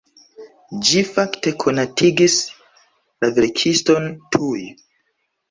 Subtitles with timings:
[0.87, 2.39] Ĝi fakte konatigis
[3.27, 4.65] la verkiston tuj.